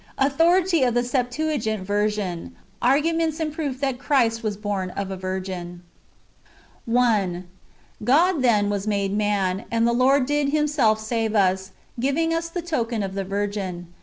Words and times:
Authority 0.17 0.81
of 0.81 0.95
the 0.95 1.03
Septuagint 1.03 1.83
ver 1.85 2.09
sion. 2.09 2.55
Arguments 2.81 3.39
in 3.39 3.51
proof 3.51 3.79
that 3.81 3.99
Christ 3.99 4.41
icas 4.41 4.63
horn 4.63 4.89
of 4.89 5.11
a 5.11 5.15
virgin. 5.15 5.83
1. 6.87 7.47
God, 8.03 8.41
then, 8.41 8.71
was 8.71 8.87
made 8.87 9.15
man, 9.15 9.65
and 9.69 9.85
the 9.87 9.93
Lord 9.93 10.25
did 10.25 10.49
Himself 10.49 10.99
save 10.99 11.35
us, 11.35 11.69
giving 11.99 12.33
us 12.33 12.49
the 12.49 12.63
token 12.63 13.03
of 13.03 13.13
the 13.13 13.23
Virgin. 13.23 13.93